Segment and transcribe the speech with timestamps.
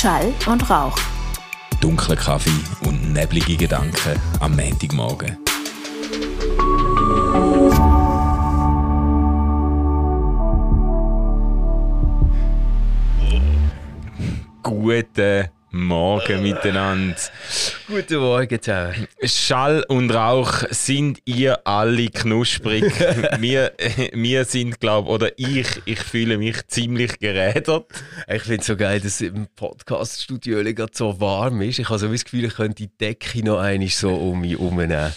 [0.00, 0.96] Schall und Rauch.
[1.82, 2.48] Dunkler Kaffee
[2.86, 5.36] und neblige Gedanken am Montagmorgen.
[14.62, 17.16] Guten Morgen miteinander.
[17.90, 19.08] Guten Morgen zusammen.
[19.24, 22.84] Schall und Rauch, sind ihr alle knusprig?
[23.40, 23.72] wir,
[24.12, 27.86] wir sind, glaube oder ich, ich fühle mich ziemlich gerädert.
[28.28, 31.80] Ich finde es so geil, dass es im Podcast-Studio so warm ist.
[31.80, 35.12] Ich habe so das Gefühl, ich könnte die Decke noch einmal so um mich herumnehmen.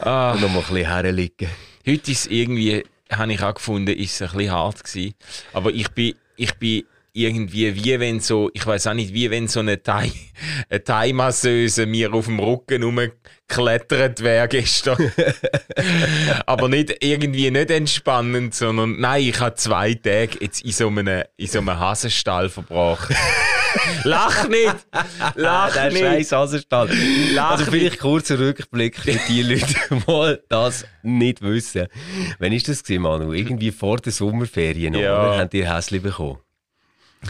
[0.00, 0.32] Ah.
[0.32, 1.48] Und noch mal ein bisschen herliegen.
[1.86, 5.14] Heute ist irgendwie, habe ich auch gefunden, ist es ein bisschen hart gewesen.
[5.52, 6.82] Aber ich bin, ich bin
[7.16, 10.12] irgendwie wie wenn so, ich weiß auch nicht, wie wenn so eine Thai,
[10.68, 15.12] eine Thai Masseuse mir auf dem Rücken rumgeklettert wäre gestern.
[16.46, 21.22] Aber nicht irgendwie nicht entspannend, sondern nein, ich habe zwei Tage jetzt in so einem,
[21.36, 23.14] in so einem Hasenstall verbracht.
[24.04, 24.74] Lach nicht!
[25.34, 26.00] Lach Der nicht!
[26.00, 26.88] scheiß Hasenstall.
[27.34, 31.86] Lach also vielleicht kurzer Rückblick für die Leute, die das nicht wissen.
[32.38, 33.32] Wann ist das gewesen, Manu?
[33.32, 35.20] Irgendwie vor der Sommerferien, Ja.
[35.30, 35.38] oder?
[35.38, 36.38] Habt ihr Häsli bekommen?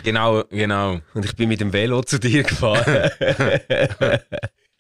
[0.02, 1.00] Genau, genau.
[1.14, 3.11] Und ich bin mit dem Velo zu dir gefahren.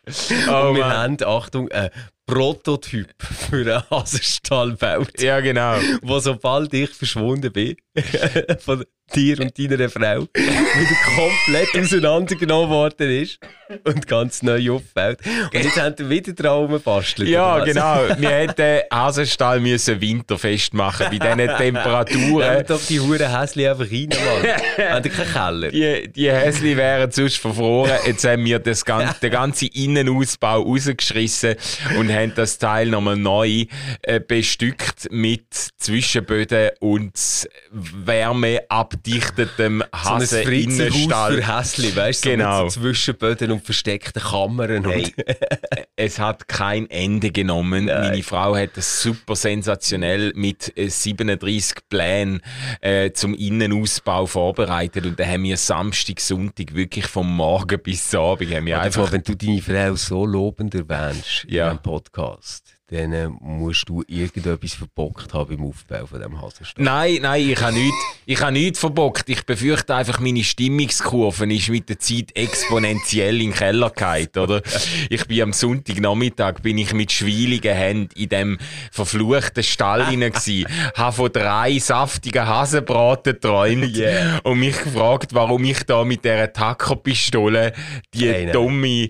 [0.48, 0.92] Oh, Und wir Mann.
[0.92, 1.90] haben, Achtung, einen
[2.26, 5.20] Prototyp für einen Hasenstall gebaut.
[5.20, 5.78] Ja, genau.
[6.02, 7.76] wo sobald ich verschwunden bin,
[8.60, 13.38] von dir und deiner Frau, wieder komplett auseinandergenommen worden ist
[13.84, 15.18] und ganz neu aufgebaut.
[15.52, 17.28] Und jetzt haben wir wieder dran rumbastelt.
[17.28, 18.00] Ja, genau.
[18.18, 22.64] Wir hätten Hasenstall müssen winterfest machen bei diesen Temperaturen.
[22.66, 24.88] doch die Huren Häsli einfach rein, Mann.
[24.90, 25.70] Haben die keinen Keller?
[25.70, 27.92] Die, die Häsli wären sonst verfroren.
[28.06, 31.56] Jetzt haben wir das gan den ganzen Innenausbau rausgeschissen
[31.98, 33.66] und haben das Teil nochmal neu
[34.02, 35.46] äh, bestückt mit
[35.78, 41.32] Zwischenböden und wärmeabdichtetem So ein Fritzenhaus Haseninnenstall.
[41.42, 42.30] für Häsli, weißt du?
[42.30, 42.58] Genau.
[42.58, 44.84] So mit so Zwischenböden und versteckten Kammern.
[44.84, 45.14] Hey, Und
[45.96, 47.86] es hat kein Ende genommen.
[47.86, 52.40] Meine Frau hat das super sensationell mit äh, 37 Plänen
[52.80, 58.52] äh, zum Innenausbau vorbereitet und da haben wir Samstag, Sonntag wirklich vom Morgen bis Abend
[58.54, 61.70] haben wir einfach, einfach wenn du deine Frau so lobend erwähnst Ja.
[61.70, 66.84] in diesem Podcast, dann äh, musst du irgendetwas verbockt haben im Aufbau von diesem Hasenstall.
[66.84, 69.28] Nein, nein, ich habe nichts, ich habe nichts verbockt.
[69.28, 74.62] Ich befürchte einfach, meine Stimmungskurve ist mit der Zeit exponentiell in den Keller gefallen, oder?
[75.10, 78.58] Ich bin am Sonntagnachmittag bin ich mit schwieligen Händen in dem
[78.92, 80.64] verfluchten Stall hinein gsi,
[80.94, 84.40] habe von drei saftigen Hasenbraten geträumt Yeah.
[84.44, 87.72] und mich gefragt, warum ich da mit dieser Tackerpistole
[88.14, 88.52] die nein.
[88.52, 89.08] dumme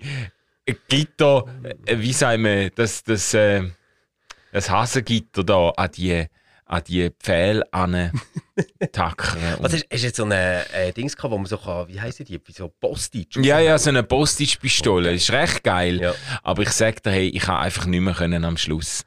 [0.89, 1.45] Gitter,
[1.87, 3.63] äh, wie sagen wir, das, das, äh,
[4.53, 6.27] das Hasengitter da an die,
[6.65, 8.11] an die Pfähle an
[8.93, 9.39] tackern.
[9.61, 12.19] Was ist, ist jetzt so eine äh, Dings gehabt, wo man so kann, wie heisst
[12.29, 13.41] die, so Postage?
[13.43, 15.13] Ja, ja, so eine Postage-Pistole.
[15.13, 16.01] Das ist recht geil.
[16.01, 16.15] Ja.
[16.43, 19.05] Aber ich sag dir, hey, ich habe einfach nicht mehr können am Schluss.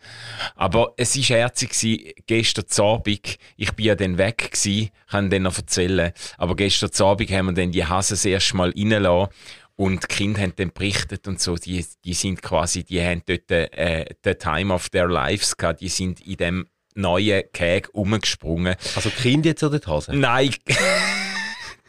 [0.55, 5.43] Aber es war herzig, gewesen, gestern Abend, ich bin ja dann weg gewesen, kann dann
[5.43, 9.33] noch erzählen, aber gestern Abend haben wir dann die Hasen das erste Mal reingelassen
[9.79, 13.49] und die Kinder haben dann berichtet und so, die, die sind quasi, die haben dort
[13.49, 18.75] äh, the time of their lives gehabt, die sind in dem neuen Käg umgesprungen.
[18.97, 20.19] Also die Kinder jetzt oder die Hasen?
[20.19, 20.53] Nein.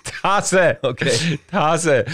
[0.07, 0.79] Die Hase.
[0.81, 1.39] Okay.
[1.53, 2.07] Die Hase.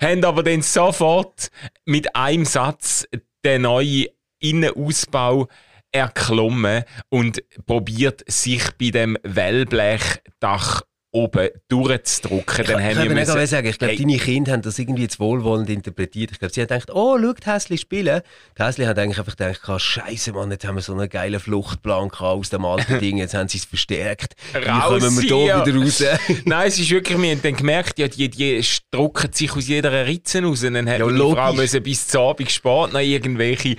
[0.00, 1.50] Haben aber dann sofort
[1.84, 3.06] mit einem Satz
[3.44, 4.06] den neuen
[4.38, 5.48] Innenausbau
[5.92, 10.82] erklommen und probiert sich bei dem Wellblechdach
[11.14, 12.64] oben durchzudrücken.
[12.66, 15.20] Dann ich kann wir müssen- sagen, ich glaube, Hey, deine Kinder haben das irgendwie jetzt
[15.20, 16.32] wohlwollend interpretiert.
[16.32, 18.20] Ich glaube, sie haben gedacht, oh, schau, die Häsli spielen.
[18.58, 22.10] Die Häsli eigentlich einfach gedacht, oh, Scheiße, Mann, jetzt haben wir so einen geilen Fluchtplan
[22.10, 24.34] aus dem alten Ding, jetzt haben sie es verstärkt.
[24.54, 25.64] Raus kommen wir hier!
[25.66, 26.02] wieder raus?
[26.44, 30.06] Nein, es ist wirklich, wir haben dann gemerkt, ja, die, die drucken sich aus jeder
[30.06, 30.62] Ritze raus.
[30.62, 31.38] Dann hat Ja, logisch.
[31.38, 33.76] Frau müssen bis zum Abend spät noch irgendwelche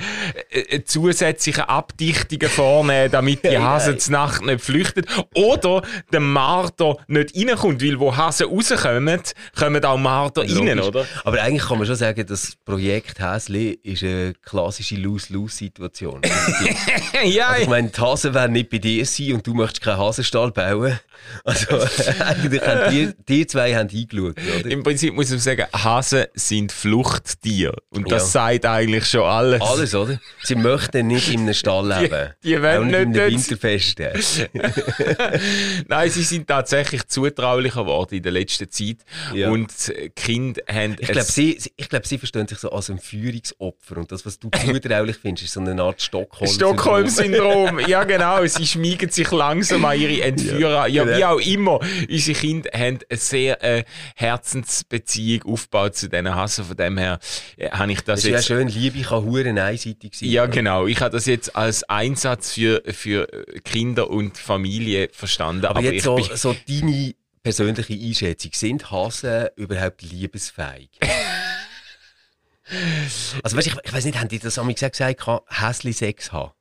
[0.52, 4.00] äh, äh, zusätzlichen Abdichtungen vornehmen, damit die Hey, Hasen nein.
[4.00, 5.06] zur Nacht nicht flüchten.
[5.34, 5.82] Oder
[6.14, 9.22] der Marder nicht reinkommt, weil wo Hasen rauskommen,
[9.58, 11.06] kommen auch Marder rein, oder?
[11.24, 16.22] Aber eigentlich kann man schon sagen, das Projekt Häsli ist eine klassische Lose-Lose-Situation.
[17.24, 19.98] ja, Also ich meine, die Hasen werden nicht bei dir sein und du möchtest keinen
[19.98, 21.00] Hasenstall bauen.
[21.44, 21.68] Also
[22.20, 24.70] eigentlich haben die, die zwei haben eingeschaut, oder?
[24.70, 27.76] im Prinzip muss man sagen, Hasen sind Fluchttiere.
[27.90, 28.50] Und das Ja.
[28.52, 29.62] sagt eigentlich schon alles.
[29.62, 30.20] Alles, oder?
[30.44, 32.30] Sie möchten nicht in einem Stall leben.
[32.44, 34.00] die wollen Auch nicht nicht dort- Winterfest.
[35.88, 38.98] Nein, sie sind tatsächlich zutraulicher geworden in der letzten Zeit.
[39.34, 39.50] Ja.
[39.50, 40.96] Und die Kinder haben...
[41.00, 43.98] Ich glaube, sie, ich glaub, sie verstehen sich so als ein Führungsopfer.
[43.98, 46.52] Und das, was du zutraulich findest, ist so eine Art Stockholm.
[46.52, 50.88] Stockholm-Syndrom, ja genau, sie schmiegen sich langsam an ihre Entführer.
[50.88, 51.18] Ja, genau.
[51.18, 51.80] wie auch immer.
[52.10, 53.84] Unsere Kinder haben eine sehr äh,
[54.16, 56.66] Herzensbeziehung aufgebaut zu diesen Hassen.
[56.66, 57.20] Von dem her
[57.58, 58.48] äh, habe ich das, Das ist ja jetzt...
[58.48, 60.30] schön, Liebe kann huren einseitig sein.
[60.30, 60.88] Ja, genau.
[60.88, 63.28] Ich habe das jetzt als Einsatz für, für
[63.64, 65.66] Kinder und Familie verstanden.
[65.66, 67.05] Aber, Aber, jetzt so, so deine
[67.46, 68.52] persönliche Einschätzung.
[68.56, 70.90] Sind Hasen überhaupt liebesfähig?
[73.44, 76.54] also weißt, ich, ich weiß nicht, haben die das einmal gesagt, gesagt Häsli Sex haben?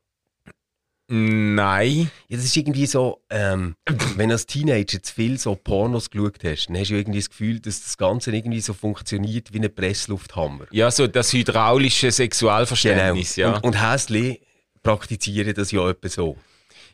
[1.08, 2.10] Nein.
[2.28, 3.76] Ja, das ist irgendwie so, ähm,
[4.16, 7.30] wenn du als Teenager zu viel so Pornos geschaut hast, dann hast du irgendwie das
[7.30, 10.66] Gefühl, dass das Ganze irgendwie so funktioniert wie ein Presslufthammer.
[10.70, 13.56] Ja, so das hydraulische Sexualverständnis, ja.
[13.56, 14.42] Und, und Häsli
[14.82, 16.36] praktizieren das ja etwa so.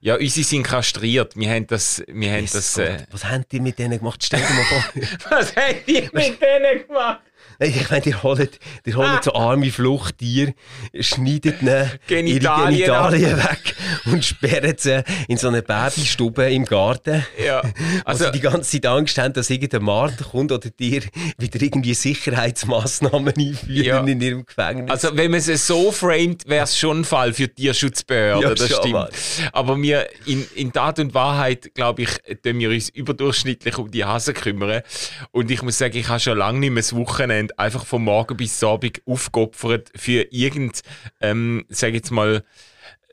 [0.02, 1.36] Ja, unsere sind kastriert.
[1.36, 4.24] Wir haben das, wir haben das, äh, Was haben die mit denen gemacht?
[4.24, 4.84] Stell dir mal vor.
[5.30, 7.20] Was haben die mit denen gemacht?
[7.60, 8.48] Nein, Ich meine, die holen,
[8.86, 10.54] die holen so arme Fluchttiere,
[10.98, 13.74] schneiden ihnen Genitalien ihre Genitalien weg
[14.06, 17.24] und sperren sie in so eine Babystube im Garten.
[17.44, 17.62] Ja.
[18.04, 21.02] Also, Also, die ganze Zeit Angst haben, dass irgendein Martin kommt oder dir
[21.38, 24.00] wieder irgendwie Sicherheitsmaßnahmen einführen Ja.
[24.04, 24.90] in ihrem Gefängnis.
[24.90, 28.54] also wenn man es so framet, wäre es schon ein Fall für die Tierschutzbehörden, Ja,
[28.54, 28.92] das stimmt.
[28.92, 29.10] mal.
[29.52, 32.10] Aber wir, in, in Tat und Wahrheit, glaube ich,
[32.42, 34.82] tun wir uns überdurchschnittlich um die Hasen kümmern.
[35.30, 38.36] Und ich muss sagen, ich habe schon lange nicht mehr das Wochenende einfach von morgen
[38.36, 40.82] bis Abend aufgeopfert für irgend,
[41.20, 42.44] ähm, sag jetzt mal,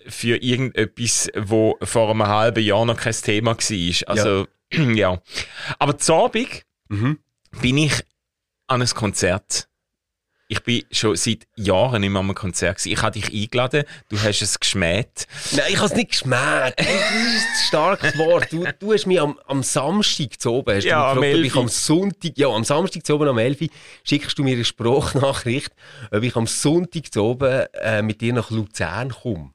[0.07, 4.10] für irgendetwas, wo vor einem halben Jahr noch kein Thema war.
[4.10, 5.22] Also, ja.
[5.80, 7.19] Aber zu Abend Mhm.
[7.62, 7.94] bin ich
[8.68, 9.67] an ein Konzert.
[10.50, 12.78] Ich bin schon seit Jahren nicht mehr an einem Konzert.
[12.78, 12.94] Gewesen.
[12.94, 15.28] Ich habe dich eingeladen, du hast es geschmäht.
[15.52, 16.74] Nein, ich habe es nicht geschmäht.
[16.78, 18.48] Das ist ein starkes Wort.
[18.52, 21.46] Du, du hast mich am, am Samstag zu oben, hast Ja, du mich gefragt, ob
[21.46, 21.58] ich 11.
[21.58, 23.62] am Sonntag, ja, am Samstag zu oben am 11.
[23.62, 23.68] Uhr
[24.04, 25.72] schickst du mir eine Sprachnachricht,
[26.12, 29.52] ob ich am Sonntag zu oben äh, mit dir nach Luzern komme.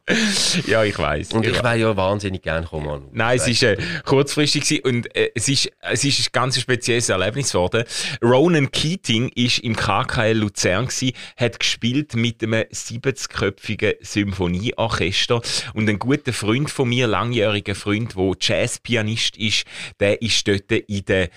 [0.67, 1.33] Ja, ich weiß.
[1.33, 2.87] Und ich wäre ja wahnsinnig gerne gekommen.
[2.87, 3.09] Manu.
[3.13, 7.09] Nein, es war äh, kurzfristig gewesen und äh, es, ist, es ist ein ganz spezielles
[7.09, 7.85] Erlebnis geworden.
[8.23, 15.41] Ronan Keating ist im KKL Luzern gewesen, hat gespielt mit einem 70-köpfigen Symphonieorchester
[15.75, 19.65] und ein guter Freund von mir, langjähriger Freund, der Jazzpianist ist,
[20.01, 21.31] der ist dort in der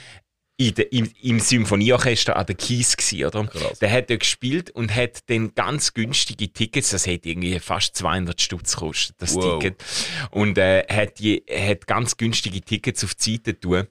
[0.58, 3.46] in der, im, im Symphonieorchester an der Kies gsi, oder?
[3.46, 3.80] Krass.
[3.80, 8.40] Der hat dort gespielt und hat dann ganz günstige Tickets, das hat irgendwie fast 200
[8.40, 9.60] Stutz gekostet, das Wow.
[9.60, 9.84] Ticket.
[10.32, 13.88] Und äh, hat, die, hat ganz günstige Tickets auf die Seite tun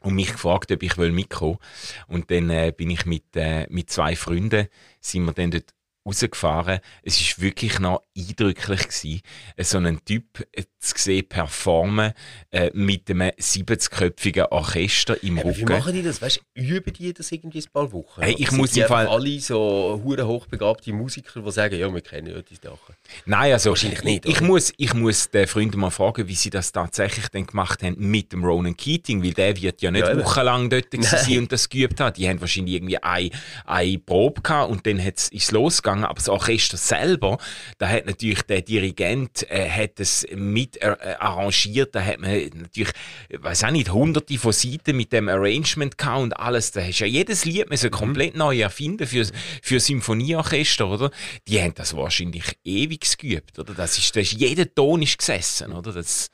[0.00, 1.58] und mich gefragt, ob ich will mitkommen.
[2.06, 4.68] Und dann äh, bin ich mit, äh, mit zwei Freunden,
[5.00, 5.74] sind wir dann dort
[6.08, 6.80] rausgefahren.
[7.02, 9.20] Es ist wirklich noch eindrücklich gewesen,
[9.60, 12.12] so einen Typ äh, zu sehen performen
[12.50, 15.72] äh, mit einem 70-köpfigen Orchester im Hey, wie Rücken.
[15.78, 16.22] machen die das?
[16.22, 18.22] Weißt üben die das irgendwie ein paar Wochen?
[18.22, 22.00] Hey, ich sind muss im Fall- alle so hure hochbegabte Musiker, die sagen, ja, wir
[22.00, 22.94] kennen ja die Sachen.
[23.26, 26.72] Nein, also Wahrscheinlich nicht, Ich, muss, ich muss den Freunden mal fragen, wie sie das
[26.72, 30.70] tatsächlich dann gemacht haben mit dem Ronan Keating, weil der wird ja nicht Ja, wochenlang
[30.70, 32.16] dort sein und das geübt hat.
[32.16, 33.30] Die haben wahrscheinlich irgendwie eine,
[33.66, 35.97] eine Probe gehabt und dann ist es losgegangen.
[36.04, 37.38] Aber das Orchester selber,
[37.78, 42.92] da hat natürlich der Dirigent äh, hat es mit äh, arrangiert, da hat man natürlich,
[43.28, 46.72] ich weiß auch nicht, hunderte von Seiten mit dem Arrangement gehabt und alles.
[46.72, 49.26] Da hast ja jedes Lied müssen komplett neu erfinden für,
[49.62, 51.10] für Symphonieorchester, oder?
[51.46, 53.74] Die haben das wahrscheinlich ewig geübt, oder?
[53.74, 55.92] Das ist, das ist, jeder Ton ist gesessen, oder?
[55.92, 56.30] Das,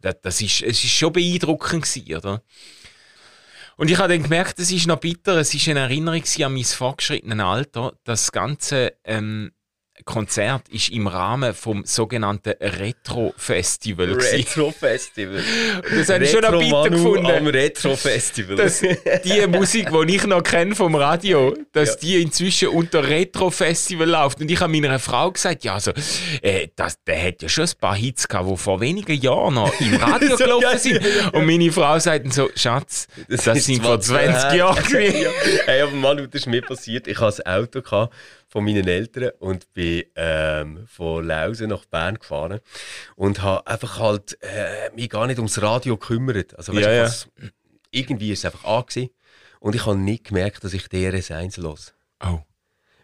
[0.00, 2.42] das, das ist, es ist schon beeindruckend gewesen, oder?
[3.78, 6.64] Und ich habe dann gemerkt, es ist noch bitter, es ist eine Erinnerung an mein
[6.64, 7.92] fortgeschrittenen Alter.
[8.02, 9.52] Das ganze ähm,
[10.04, 14.06] Konzert ist im Rahmen vom sogenannten Retro-Festival.
[14.08, 14.36] gewesen.
[14.36, 15.42] Retro-Festival.
[15.96, 17.26] Das habe ich schon noch bitter gefunden.
[17.26, 18.56] am Retro-Festival.
[18.56, 21.96] dass die Musik, die ich noch kenne vom Radio, dass Ja.
[21.96, 24.40] die inzwischen unter Retro-Festival läuft.
[24.40, 25.92] Und ich habe meiner Frau gesagt, ja, also,
[26.42, 29.80] äh, das, der hat ja schon ein paar Hits gehabt, die vor wenigen Jahren noch
[29.80, 31.00] im Radio So gelaufen sind.
[31.32, 35.30] Und meine Frau sagt dann so, Schatz, das, sind vor 20 Jahren ja.
[35.66, 37.06] Hey, aber Manu, das ist mir passiert.
[37.06, 38.14] Ich hatte ein Auto gehabt
[38.48, 42.60] von meinen Eltern und bin ähm, von Lausen nach Bern gefahren
[43.14, 46.56] und habe einfach halt äh, mich gar nicht ums Radio gekümmert.
[46.56, 47.02] Also weißt, Ja, ja.
[47.04, 47.28] has-
[47.90, 49.10] irgendwie ist es einfach an gewesen.
[49.60, 51.94] und ich habe nicht gemerkt, dass ich DRS1 los.
[52.24, 52.40] Oh.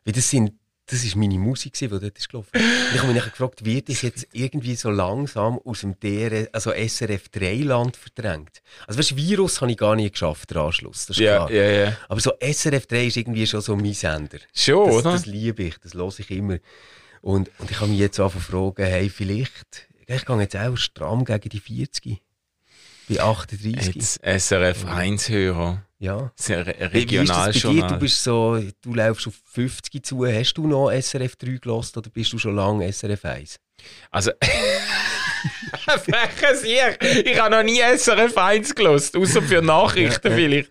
[0.05, 0.53] Weil das sind
[0.87, 2.50] das ist meine Musik, die dort ist gelaufen.
[2.93, 6.73] Ich habe mich nachher gefragt, wird das jetzt irgendwie so langsam aus dem DR, also
[6.73, 8.62] SRF 3-Land verdrängt?
[8.87, 11.50] Also weißt, du, Virus habe ich gar nicht geschafft, der Anschluss, das ist Ja, klar.
[11.53, 11.97] ja, ja.
[12.09, 14.38] Aber so SRF 3 ist irgendwie schon so mein Sender.
[14.53, 15.12] Schon, Das, oder?
[15.12, 16.59] das liebe ich, das höre ich immer.
[17.23, 21.25] Und, und ich habe mich jetzt angefangen fragen, hey, vielleicht, ich gehe jetzt auch stramm
[21.25, 22.21] gegen die 40.
[23.09, 23.95] Bei 38.
[23.95, 25.83] Jetzt SRF 1-Hörer.
[26.05, 26.31] Ja.
[26.37, 27.21] Sehr Wie das bei dir?
[27.21, 27.89] Regionaljournal.
[27.89, 30.27] Du bist so, du läufst auf 50 zu.
[30.27, 33.59] Hast du noch SRF 3 gelost oder bist du schon lange SRF 1?
[34.11, 34.33] Also.
[35.87, 37.25] Freches Ich!
[37.25, 40.71] Ich habe noch nie SRF 1 gelost, außer für Nachrichten vielleicht.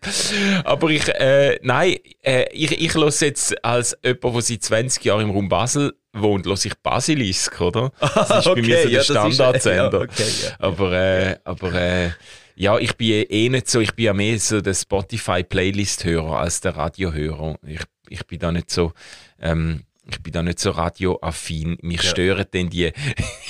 [0.66, 5.22] Aber ich, äh, nein, äh, ich, ich höre jetzt als jemand, der seit 20 Jahren
[5.22, 7.92] im Raum Basel wohnt, höre ich Basilisk, oder?
[8.00, 9.98] Das ist bei mir so der ja, Standardsender.
[9.98, 10.50] ja, okay, ja.
[10.60, 12.10] Aber, äh, aber äh,
[12.56, 16.76] ja, ich bin eh nicht so, ich bin ja mehr so der Spotify-Playlist-Hörer als der
[16.76, 17.56] Radiohörer.
[17.66, 18.94] Ich, ich bin da nicht so,
[19.40, 21.78] ähm, ich bin da nicht so radioaffin.
[21.82, 22.10] Mich Ja.
[22.10, 22.92] stören dann die,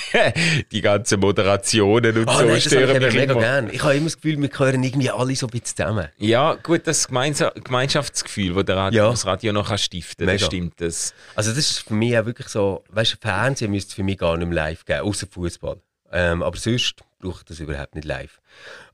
[0.72, 3.70] die ganzen Moderationen und Ah, so nein, das stören ich mich mega gern.
[3.72, 6.08] Ich habe immer das Gefühl, wir gehören irgendwie alle so ein bisschen zusammen.
[6.16, 9.10] Ja, gut, das Gemeinschaftsgefühl, das der Radio, Ja.
[9.10, 10.38] das Radio noch kann stiften Mega.
[10.38, 10.80] das stimmt.
[10.80, 14.04] Das, Also das ist für mich auch wirklich so, weißt du, Fernsehen müsste es für
[14.04, 15.80] mich gar nicht mehr live geben, außer Fußball.
[16.12, 18.40] Ähm, aber sonst braucht das überhaupt nicht live.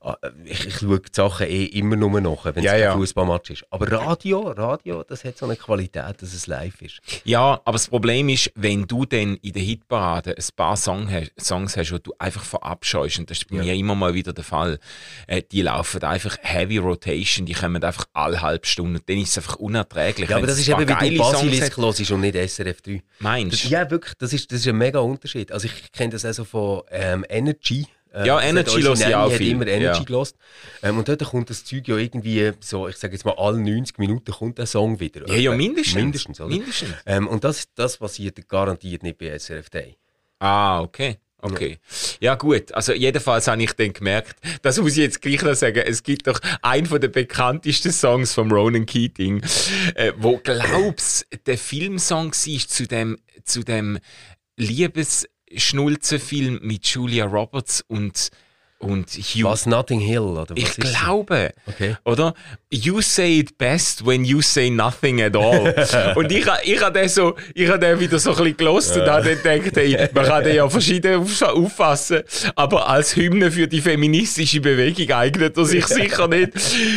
[0.01, 2.93] Ah, Ich, ich schaue die Sachen eh immer nur nach, wenn es Ja, kein ja.
[2.95, 3.65] Fußballmatch ist.
[3.69, 6.99] Aber Radio, Radio, das hat so eine Qualität, dass es live ist.
[7.25, 11.31] Ja, aber das Problem ist, wenn du dann in der Hitparade ein paar Song hast,
[11.39, 13.63] Songs hast, die du einfach verabscheust, und das ist bei Ja.
[13.63, 14.79] mir immer mal wieder der Fall,
[15.27, 19.29] äh, die laufen einfach Heavy Rotation, die kommen einfach alle halbe Stunde und dann ist
[19.31, 20.29] es einfach unerträglich.
[20.29, 21.77] Ja, aber das ist ein eben, wie du Basilisk hat.
[21.77, 23.03] hörst und nicht SRF 3.
[23.19, 23.67] Meinst du?
[23.69, 25.51] Ja, wirklich, das ist, das ist ein mega Unterschied.
[25.51, 27.85] Also ich kenne das also von ähm, Energy.
[28.13, 30.03] Ähm, Ja, Energy ich Nanny auch hat viel, immer Energy ja.
[30.03, 30.35] gelost.
[30.83, 33.97] Ähm, und dort kommt das Zeug ja irgendwie so, ich sage jetzt mal, alle 90
[33.97, 35.27] Minuten kommt ein Song wieder.
[35.27, 35.57] Ja, ja, Etwa.
[35.57, 35.95] mindestens.
[35.95, 36.49] Mindestens, oder?
[36.49, 36.93] Mindestens.
[37.05, 39.95] Ähm, und das, das passiert garantiert nicht bei SRF 3.
[40.39, 41.17] Ah, okay.
[41.43, 41.79] Okay.
[42.19, 42.71] Ja, gut.
[42.71, 46.27] Also, jedenfalls habe ich dann gemerkt, das muss ich jetzt gleich noch sagen, es gibt
[46.27, 49.41] doch einen von den bekanntesten Songs von Ronan Keating,
[49.95, 53.97] äh, wo, glaubst der Filmsong war zu dem, zu dem
[55.51, 58.29] Liebesschnulzenfilm mit Julia Roberts und,
[58.79, 59.43] und Hugh.
[59.43, 61.53] Was, Nothing Hill, oder was Ich glaube.
[61.67, 61.97] Okay.
[62.05, 62.33] Oder?
[62.73, 65.73] You say it best when you say nothing at all.
[66.15, 69.07] und ich, ich habe den, so, ich hab den wieder so ein bisschen gelost und
[69.07, 72.21] habe dann gedacht, hey, man kann den ja verschieden auf, auffassen,
[72.55, 76.53] aber als Hymne für die feministische Bewegung eignet er sich sicher nicht.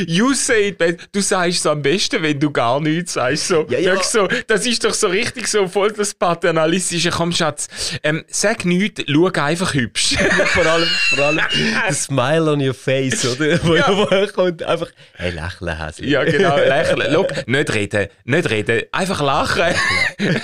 [0.06, 1.08] You say it best.
[1.10, 3.48] Du sagst es am besten, wenn du gar nichts sagst.
[3.48, 4.00] So, Ja, ja.
[4.00, 7.10] So, das ist doch so richtig so voll das paternalistische.
[7.10, 7.66] Komm, Schatz,
[8.04, 10.14] ähm, sag nichts, schau einfach hübsch.
[10.46, 11.40] vor allem, vor allem
[11.86, 13.58] der Smile on your face, oder?
[13.64, 16.08] Wo, er kommt, einfach, hey, lächeln, Häschen.
[16.08, 17.12] Ja, genau, lächeln.
[17.12, 19.74] Schau, nicht reden, nicht reden, einfach lachen.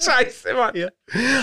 [0.00, 0.76] Scheiße, Mann.
[0.76, 0.88] Ja.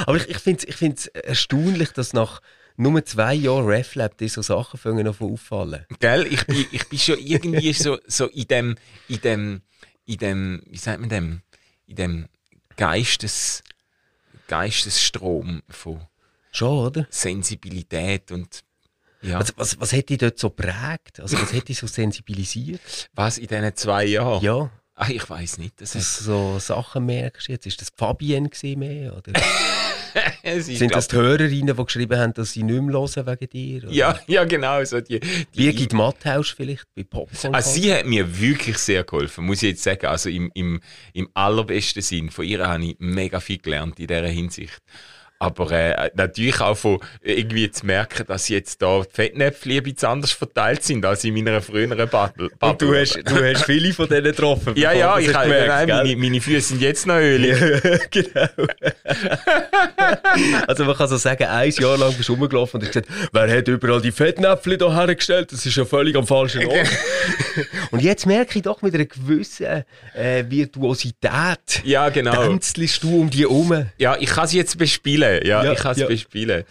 [0.05, 2.41] Aber ich, ich finde es ich find's erstaunlich, dass nach
[2.75, 5.85] nur zwei Jahren RefLab dir so Sachen fangen an auffallen.
[5.99, 8.75] Gell, ich bin, ich bin schon irgendwie so, so in dem,
[9.07, 9.61] in dem,
[10.05, 11.41] in dem, wie sagt man dem,
[11.85, 12.27] in dem
[12.75, 13.63] Geistes,
[14.47, 16.01] Geistesstrom von
[16.51, 17.07] Schon, oder?
[17.09, 18.63] Sensibilität und
[19.23, 21.19] ja, Was, was, was hat dich dort so prägt?
[21.19, 23.09] Also was hat dich so sensibilisiert?
[23.13, 24.43] was in diesen zwei Jahren?
[24.43, 25.81] Ja, Ah, ich weiß nicht.
[25.81, 27.65] Das dass du so Sachen merkst jetzt.
[27.65, 29.17] Ist das Fabienne mehr?
[29.17, 29.33] Oder
[30.61, 33.83] sind das die Hörerinnen, die geschrieben haben, dass sie nicht mehr hören wegen dir?
[33.85, 33.91] Oder?
[33.91, 34.83] ja, ja, genau.
[34.83, 37.55] So die, die, Birgit Matthaus vielleicht bei Popcorn?
[37.55, 40.05] Also sie hat mir wirklich sehr geholfen, muss ich jetzt sagen.
[40.05, 40.79] Also im, im,
[41.13, 42.29] im allerbesten Sinn.
[42.29, 44.79] Von ihr habe ich mega viel gelernt in dieser Hinsicht.
[45.43, 50.07] Aber äh, natürlich auch von irgendwie zu merken, dass jetzt da die Fettnäpfchen ein bisschen
[50.07, 52.49] anders verteilt sind als in meiner früheren Bubble.
[52.61, 54.73] Und du hast, du hast viele von denen getroffen.
[54.77, 57.57] ja, ja, ich habe, gemerkt, nein, meine, meine Füße sind jetzt noch ölig.
[58.11, 58.47] genau.
[60.67, 63.57] also man kann so sagen, ein Jahr lang bist du rumgelaufen und hast gesagt, wer
[63.57, 65.51] hat überall die Fettnäpfchen da hergestellt?
[65.51, 66.87] Das ist ja völlig am falschen Ort.
[67.91, 69.83] und jetzt merke ich doch mit einer gewissen
[70.13, 72.31] äh, Virtuosität, Ja, genau.
[72.31, 73.87] tänzelst du um die herum.
[73.97, 75.32] Ja, ich kann sie jetzt bespielen.
[75.43, 76.07] Ja, Ja, ich kann sie ja.
[76.07, 76.63] bespielen.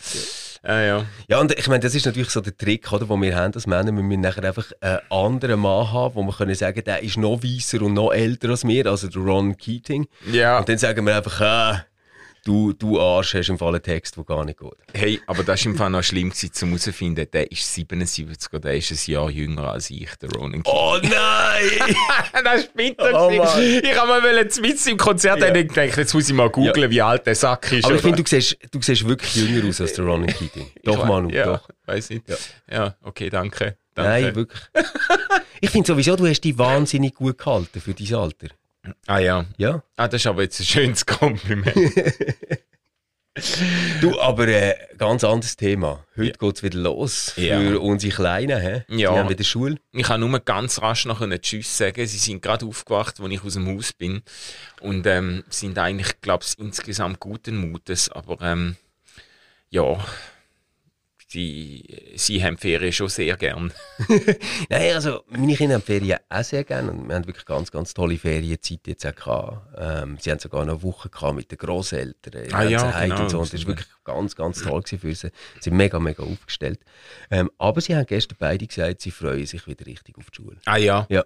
[0.65, 1.07] Ah, ja.
[1.27, 3.67] Ja, und ich meine, das ist natürlich so der Trick, oder, den wir haben als
[3.67, 3.91] Männer.
[3.91, 7.43] Wir müssen nachher einfach einen anderen Mann haben, wo wir können sagen, der ist noch
[7.43, 10.07] weiser und noch älter als wir, also der Ron Keating.
[10.31, 10.59] ja.
[10.59, 11.85] Und dann sagen wir einfach, ah,
[12.45, 14.73] du, du Arsch hast im Fall einen Text, der gar nicht geht.
[14.93, 18.61] Hey, aber das war im Fall noch schlimm gewesen, zum herauszufinden, der ist 77 oder
[18.61, 20.73] der ist ein Jahr jünger als ich, der Ronan Keating.
[20.73, 21.95] Oh nein!
[22.45, 23.27] das ist bitter.
[23.29, 25.47] Oh ich habe mal mitten im Konzert Ja.
[25.47, 25.53] ja.
[25.53, 27.85] gedacht, jetzt muss ich mal googlen, wie alt der Sack ist.
[27.85, 30.67] Aber ich finde, du siehst, du siehst wirklich jünger aus als der Ronan Keating.
[30.75, 31.69] Ich Doch, wei- Manu, ja, doch.
[31.87, 32.29] Weiß nicht.
[32.29, 32.37] Ja.
[32.71, 32.97] Ja.
[33.03, 33.77] okay, danke.
[33.95, 34.11] danke.
[34.11, 34.63] Nein, wirklich.
[35.61, 38.49] Ich finde sowieso, du hast dich wahnsinnig gut gehalten für dein Alter.
[39.07, 39.45] Ah ja.
[39.59, 39.83] Ja.
[39.97, 41.75] Ah, das ist aber jetzt ein schönes Kompliment.
[44.03, 46.05] Du, aber äh, ganz anderes Thema.
[46.19, 47.59] Heute geht's wieder los Ja.
[47.59, 48.61] für unsere Kleinen.
[48.61, 48.83] He?
[49.01, 49.13] Ja.
[49.13, 49.77] Die haben wieder Schule.
[49.93, 52.07] ich kann nur ganz rasch noch einen Tschüss sagen.
[52.07, 54.23] Sie sind gerade aufgewacht, als ich aus dem Haus bin.
[54.81, 58.11] Und ähm, sind eigentlich, glaube ich, insgesamt guten Mutes.
[58.11, 58.77] Aber ähm,
[59.71, 59.99] ja,
[61.33, 63.73] die, sie haben Ferien schon sehr gern.
[64.69, 67.95] Nein, also meine Kinder haben Ferien auch sehr gerne und wir haben wirklich ganz, ganz
[67.95, 69.69] tolle Ferienzeit jetzt auch gehabt.
[69.77, 73.31] Ähm, sie haben sogar noch eine Woche gehabt mit den Großeltern Ah ja, genau, und
[73.31, 73.39] so.
[73.39, 75.15] Und das ist wirklich ganz, ganz toll für sie.
[75.15, 76.81] Sie sind mega, mega aufgestellt.
[77.31, 80.57] Ähm, aber sie haben gestern beide gesagt, sie freuen sich wieder richtig auf die Schule.
[80.67, 81.07] Ah ja.
[81.09, 81.25] Ja.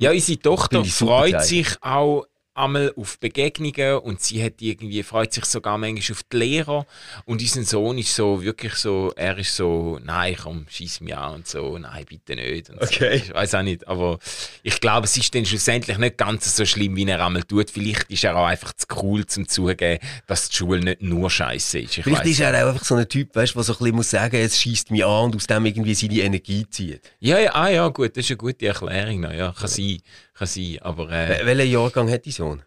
[0.00, 2.26] Ja, unsere Tochter freut sich auch
[2.58, 6.86] einmal auf Begegnungen und sie hat irgendwie, freut sich sogar manchmal auf die Lehrer
[7.24, 11.36] und unser Sohn ist so wirklich so, er ist so, nein, komm, schieß mich an
[11.36, 12.70] und so, nein, bitte nicht.
[12.70, 13.18] Okay.
[13.18, 13.24] So.
[13.24, 14.18] Ich weiß auch nicht, aber
[14.62, 17.70] ich glaube, es ist dann schlussendlich nicht ganz so schlimm, wie er einmal tut.
[17.70, 21.80] Vielleicht ist er auch einfach zu cool zum zugeben, dass die Schule nicht nur Scheiße
[21.80, 21.98] ist.
[21.98, 24.10] Ich Vielleicht ist er auch einfach so ein Typ, weißt, der so ein bisschen muss
[24.10, 27.02] sagen, es schießt mich an und aus dem irgendwie seine Energie zieht.
[27.20, 29.20] Ja, ja, ah, ja, gut, das ist eine gute Erklärung.
[29.20, 29.98] noch, Ja, kann sein,
[30.38, 32.62] kann sein, aber äh, Wel- Welchen Jahrgang hat dein Sohn?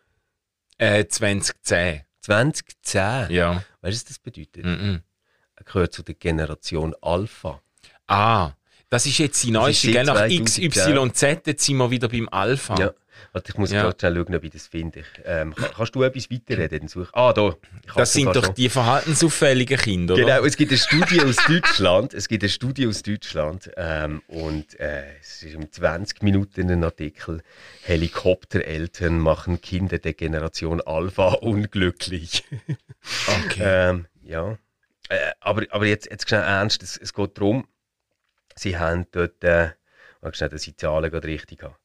[0.78, 3.32] äh, 2010, 2010.
[3.32, 3.54] ja.
[3.56, 4.66] Weißt du, was das bedeutet?
[4.66, 5.02] Mhm.
[5.56, 7.62] Er gehört zu der Generation Alpha.
[8.08, 8.52] Ah,
[8.90, 10.70] das ist jetzt die neueste, Nach 2010.
[10.70, 12.76] XYZ, jetzt sind wir wieder beim Alpha.
[12.78, 12.92] Ja.
[13.34, 13.84] Warte, ich muss Ja.
[13.84, 15.04] gerade schnell schauen, ob ich das finde.
[15.26, 16.80] Ähm, kann, kannst du etwas weiterreden?
[16.80, 17.56] Dann such- Ah, da.
[17.96, 18.56] Das sind doch schon.
[18.56, 20.24] die verhaltensauffälligen Kinder, oder?
[20.24, 22.14] Genau, es gibt eine Studie aus Deutschland.
[22.14, 26.84] Es gibt eine Studie aus Deutschland ähm, und äh, es ist um 20 Minuten ein
[26.84, 27.42] Artikel.
[27.84, 32.44] Helikoptereltern machen Kinder der Generation Alpha unglücklich.
[33.46, 33.60] Okay.
[33.62, 34.58] ähm, ja,
[35.10, 36.84] äh, aber, aber jetzt, jetzt schnell ernst.
[36.84, 37.68] Es, es geht darum,
[38.56, 39.72] sie haben dort, äh,
[40.34, 41.76] schnell, dass ich die Zahlen gerade richtig habe.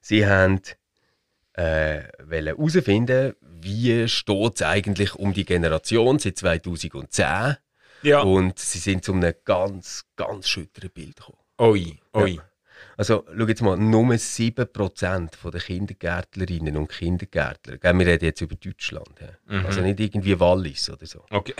[0.00, 0.60] Sie haben
[1.54, 7.56] äh, wollen herausfinden, wie steht es eigentlich um die Generation seit 2010
[8.02, 8.20] ja.
[8.20, 11.38] und sie sind zu einem ganz, ganz schütteren Bild gekommen.
[11.58, 12.38] Oi, oi.
[12.96, 18.54] Also, schau jetzt mal, nur 7% der Kindergärtlerinnen und Kindergärtler, gell, wir reden jetzt über
[18.54, 19.58] Deutschland, ja.
[19.58, 19.66] Mhm.
[19.66, 21.54] also nicht irgendwie Wallis oder so, Okay.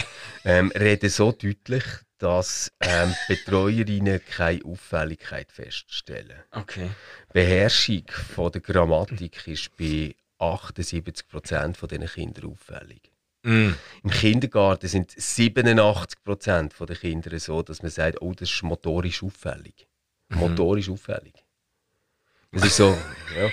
[0.44, 1.84] ähm, reden so deutlich,
[2.24, 6.42] dass ähm, Betreuerinnen keine Auffälligkeit feststellen.
[6.52, 6.90] Okay.
[7.34, 8.04] Beherrschung
[8.34, 13.12] von der Grammatik ist bei 78% von diesen Kindern auffällig.
[13.42, 13.72] Mm.
[14.02, 19.86] Im Kindergarten sind 87% der Kinder so, dass man sagt, oh, das ist motorisch auffällig.
[20.30, 21.34] Motorisch auffällig.
[22.52, 22.96] Das ist so,
[23.36, 23.50] ja,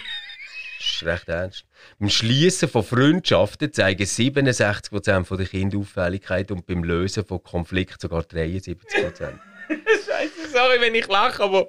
[1.02, 1.66] ist recht ernst.
[2.00, 8.22] Beim Schließen von Freundschaften zeigen 67% der Kinder Auffälligkeit und beim Lösen von Konflikten sogar
[8.22, 8.78] 73%.
[9.70, 11.68] Scheiße, sorry, wenn ich lache, aber.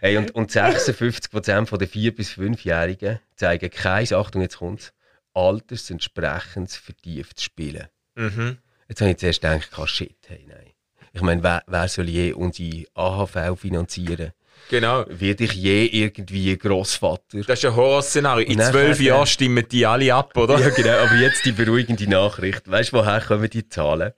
[0.00, 4.92] Hey, und, und 56% der 4- bis 5-Jährigen zeigen kein, Achtung, jetzt kommt's,
[5.34, 7.88] altersentsprechendes vertieftes Spielen.
[8.14, 8.58] Mhm.
[8.88, 10.70] Jetzt habe ich zuerst gedacht, ah, shit, hey, nein.
[11.12, 14.32] Ich meine, wer, wer soll je unsere AHV finanzieren?
[14.70, 15.04] Genau.
[15.08, 17.42] Wird ich je irgendwie Großvater?
[17.46, 18.46] Das ist ein Horrorszenario.
[18.46, 20.58] In zwölf Jahren stimmen die alle ab, oder?
[20.58, 22.70] Ja, genau, aber jetzt die beruhigende Nachricht.
[22.70, 24.12] Weißt du, woher kommen die Zahlen?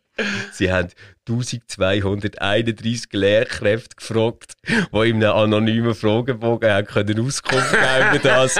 [0.53, 0.89] Sie haben
[1.29, 8.57] 1231 Lehrkräfte gefragt, die in einem anonymen Fragebogen haben können Auskunft geben über das.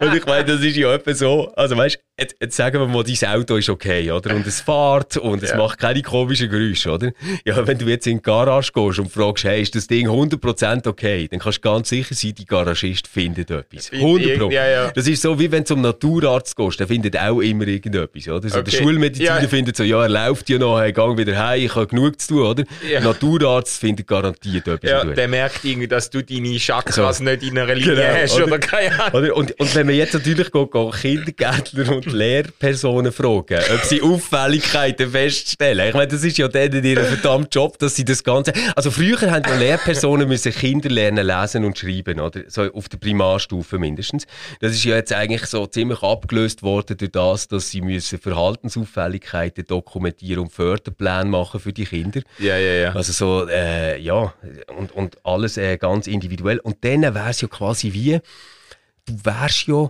[0.00, 1.52] Und ich meine, das ist ja etwa so.
[1.54, 4.34] Also weißt jetzt, jetzt sagen wir mal, dein Auto ist okay, oder?
[4.34, 5.56] Und es fährt und es Ja.
[5.56, 7.10] macht keine komischen Geräusche, oder?
[7.44, 10.86] Ja, wenn du jetzt in die Garage gehst und fragst, hey, ist das Ding 100%
[10.86, 11.28] okay?
[11.28, 13.90] Dann kannst du ganz sicher sein, die Garagist findet etwas.
[13.92, 14.50] 100 Pro.
[14.50, 14.90] Ja, ja.
[14.92, 18.48] Das ist so, wie wenn du zum Naturarzt gehst, der findet auch immer irgendetwas, oder?
[18.48, 18.76] So, Der Okay.
[18.82, 19.48] Schulmediziner Ja.
[19.48, 22.46] findet so, ja, er läuft ja noch, hey, gang wieder heim, habe genug zu tun,
[22.46, 22.64] oder?
[22.88, 23.00] Ja.
[23.00, 25.14] Naturarzt findet garantiert etwas Ja, zu tun.
[25.14, 27.24] der merkt irgendwie, dass du deine Chakras So.
[27.24, 28.44] nicht in einer Linie Genau, hast oder?
[28.46, 29.20] oder, keine Ahnung.
[29.22, 29.36] Oder?
[29.36, 35.10] Und, und wenn wir jetzt natürlich go, go Kindergärtner und Lehrpersonen fragen, ob sie Auffälligkeiten
[35.10, 35.88] feststellen.
[35.88, 38.52] Ich meine, das ist ja denen ihr verdammter Job, dass sie das Ganze...
[38.76, 42.42] Also früher haben Lehrpersonen müssen Kinder lernen, lesen und schreiben, oder?
[42.48, 44.26] So auf der Primarstufe mindestens.
[44.60, 49.64] Das ist ja jetzt eigentlich so ziemlich abgelöst worden durch das, dass sie müssen Verhaltensauffälligkeiten
[49.66, 52.22] dokumentieren und Förderpläne machen für die Kinder.
[52.38, 52.92] Ja, ja, ja.
[52.94, 54.34] Also so, äh, ja,
[54.76, 56.58] und, und alles äh, ganz individuell.
[56.58, 58.20] Und dann wäre es ja quasi wie,
[59.06, 59.88] du wärst ja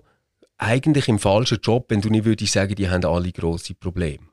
[0.58, 4.26] eigentlich im falschen Job, wenn du nicht würdest sagen, die haben alle grosse Probleme.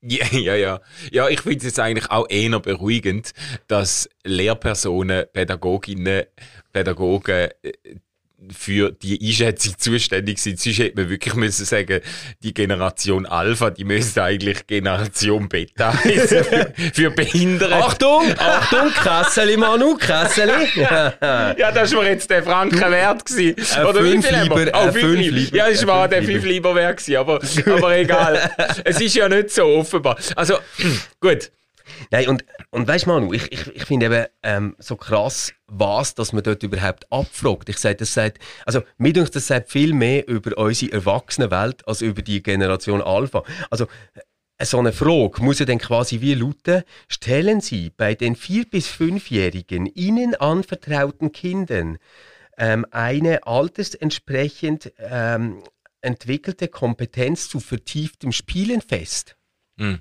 [0.00, 0.80] Ja, ja, ja.
[1.10, 3.32] Ja, ich finde es jetzt eigentlich auch eher beruhigend,
[3.66, 6.24] dass Lehrpersonen, Pädagoginnen,
[6.72, 7.72] Pädagogen äh,
[8.56, 10.60] für die Einschätzung zuständig sind.
[10.60, 12.00] Sonst hätte man wirklich müssen sagen,
[12.42, 17.74] die Generation Alpha, die müsste eigentlich Generation Beta heißen, für, für Behinderte.
[17.74, 20.68] Achtung, Achtung, Kesseli, Manu, Kesseli.
[21.20, 23.56] Ja, das war jetzt der Franken wert gewesen.
[23.84, 24.64] Oder wie fünf viel haben wir?
[24.64, 25.56] lieber, Oh, ein fünf lieber.
[25.56, 26.32] Ja, ein war der lieber.
[26.32, 28.50] fünf lieber wert gewesen, aber, aber egal.
[28.84, 30.16] es ist ja nicht so offenbar.
[30.36, 30.58] Also,
[31.20, 31.50] gut.
[32.10, 36.14] Nein, und, und weißt du, Manu, ich, ich, ich finde eben ähm, so krass, was
[36.14, 37.68] dass man dort überhaupt abfragt.
[37.68, 42.00] Ich sage, das sagt, also mir denkt, das sagt viel mehr über unsere Erwachsenenwelt als
[42.02, 43.42] über die Generation Alpha.
[43.70, 43.86] Also
[44.60, 48.88] so eine Frage muss ja dann quasi wie lauten, stellen Sie bei den vier- bis
[48.88, 51.98] fünfjährigen Ihnen anvertrauten Kindern
[52.56, 55.62] ähm, eine altersentsprechend ähm,
[56.00, 59.36] entwickelte Kompetenz zu vertieftem Spielen fest.
[59.78, 60.00] Hm.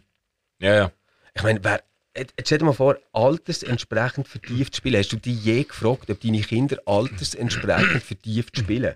[0.60, 0.92] Ja, ja.
[1.38, 1.84] Ich meine, wer,
[2.18, 4.98] jetzt stell dir mal vor, altersentsprechend vertieft spielen.
[4.98, 8.96] Hast du dich je gefragt, ob deine Kinder altersentsprechend vertieft spielen?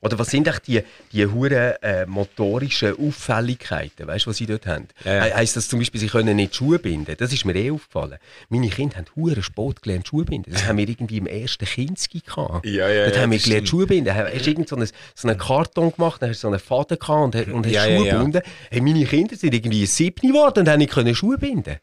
[0.00, 0.82] Oder was sind echt die,
[1.12, 4.88] die huren äh, motorischen Auffälligkeiten, weißt du, was sie dort haben?
[5.04, 5.24] Ja, ja.
[5.24, 7.14] He heisst das zum Beispiel, sie können nicht Schuhe binden?
[7.18, 8.18] Das ist mir eh aufgefallen.
[8.48, 10.52] Meine Kinder haben huren Sport gelernt, Schuhe binden.
[10.52, 12.66] Das haben wir irgendwie im ersten Kinski gehabt.
[12.66, 13.68] Ja, ja, Dort ja, haben wir gelernt.
[13.68, 14.14] Schuhe binden.
[14.14, 16.98] Hast du irgend so einen, so einen Karton gemacht, dann hast du so einen Faden
[16.98, 18.42] gehabt und, und hast Ja, Schuhe gebunden.
[18.70, 21.76] Hey, meine Kinder sind irgendwie sieben geworden und haben nicht können Schuhe binden.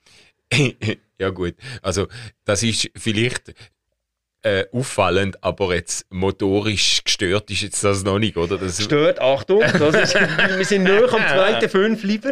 [1.19, 2.08] ja gut, also
[2.45, 3.54] das ist vielleicht
[4.44, 8.58] äh, auffallend, aber jetzt motorisch gestört ist jetzt das noch nicht, oder?
[8.58, 10.16] Das, Stört, Achtung, das ist,
[10.58, 12.32] wir sind nur am zweiten Fünf lieber.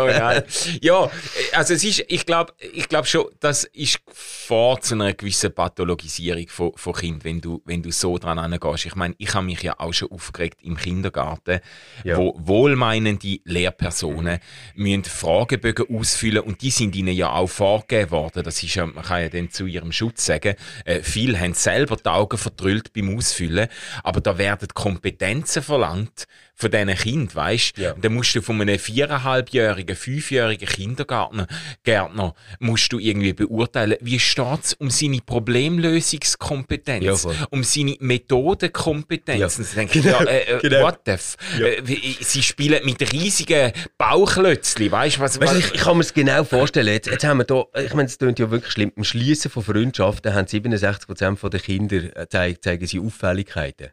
[0.00, 0.42] oh nein.
[0.82, 1.10] Ja,
[1.52, 6.46] also es ist, ich glaube ich glaub schon, das ist vor zu einer gewissen Pathologisierung
[6.48, 8.86] von, von Kind, wenn du, wenn du so dran angehst.
[8.86, 11.60] Ich meine, ich habe mich ja auch schon aufgeregt im Kindergarten,
[12.04, 12.16] Ja.
[12.18, 14.38] wo wohlmeinende Lehrpersonen
[14.74, 18.42] müssen Fragebögen ausfüllen und die sind ihnen ja auch vorgegeben worden.
[18.42, 21.96] Das ist ja, man kann ja dann zu ihrem Schutz sagen, äh, viele haben selber
[21.96, 23.68] die Augen verdrüllt beim Ausfüllen,
[24.02, 27.94] aber da werden Kompetenzen verlangt von diesen Kindern, weißt Ja.
[27.94, 31.46] Dann musst du von einem viereinhalbjährigen, fünfjährigen Kindergärtner
[31.82, 37.34] Gärtner, musst du irgendwie beurteilen, wie steht es um seine Problemlösungskompetenz, Ja, voll.
[37.50, 39.38] um seine Methodenkompetenz.
[39.40, 39.46] Ja.
[39.46, 40.82] Und sie denken, ja, äh, äh, Genau.
[40.82, 41.36] what the f?
[41.58, 41.82] Äh,
[42.20, 46.14] sie spielen mit riesigen Bauchlötzli, weißt du, was, Weißt was ich, ich kann mir es
[46.14, 46.88] genau vorstellen.
[46.88, 48.92] Jetzt, jetzt haben wir da, ich meine, es klingt ja wirklich schlimm.
[48.94, 53.88] Beim Schließen von Freundschaften haben 67% der Kinder äh, zei- zeigen sie Auffälligkeiten.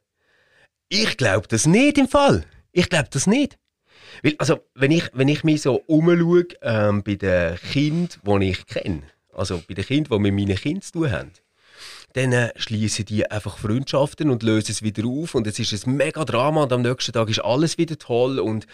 [0.89, 2.45] Ich glaube das nicht im Fall.
[2.71, 3.57] Ich glaube das nicht.
[4.23, 8.65] Weil, also, wenn ich, wenn ich mich so umschaue ähm, bei den Kindern, die ich
[8.65, 11.31] kenne, also bei den Kindern, die mit meinen Kindern zu tun haben,
[12.13, 15.95] dann äh, schließen die einfach Freundschaften und lösen es wieder auf und es ist ein
[15.95, 18.65] mega Drama und am nächsten Tag ist alles wieder toll und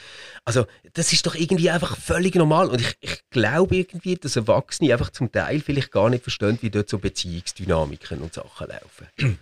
[0.46, 4.94] also das ist doch irgendwie einfach völlig normal und ich, ich glaube irgendwie, dass Erwachsene
[4.94, 9.38] einfach zum Teil vielleicht gar nicht verstehen, wie dort so Beziehungsdynamiken und Sachen laufen.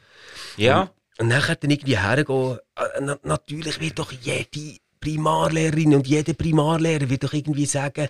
[0.58, 6.34] ja, Und nachher dann irgendwie hergehen, äh, na, natürlich wird doch jede Primarlehrerin und jeder
[6.34, 8.08] Primarlehrer wird doch irgendwie sagen,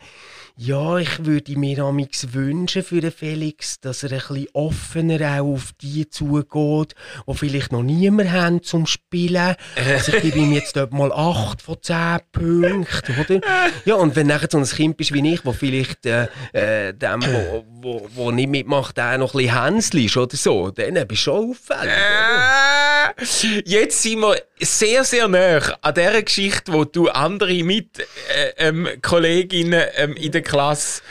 [0.55, 5.53] ja, ich würde mir amix wünschen für den Felix, dass er ein bisschen offener auch
[5.53, 6.93] auf die zugeht,
[7.27, 9.55] die vielleicht noch niemand haben zum Spielen.
[9.75, 13.41] Also ich gebe ihm jetzt dort mal 8 von 10 Punkten, oder?
[13.85, 17.23] Ja, und wenn nachher so ein Kind bist wie ich, wo vielleicht äh, äh, dem,
[17.23, 21.09] wo, wo, wo nicht mitmacht, der noch ein bisschen Hänsli ist oder so, dann bist
[21.09, 21.93] du schon auffällig.
[21.93, 22.82] oder?
[23.65, 28.87] Jetzt sind wir sehr, sehr nah an der Geschichte, wo du andere mit äh, ähm,
[29.01, 31.01] Kolleginnen ähm, in der Klasse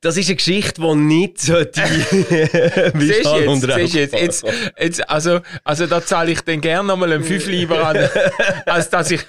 [0.00, 1.46] Das ist eine Geschichte, die nicht
[2.94, 4.44] wie Siehst du Schall jetzt, jetzt, jetzt,
[4.78, 8.08] jetzt, also, also da zahle ich dann gerne nochmal einen Fünf lieber an,
[8.66, 9.20] als dass ich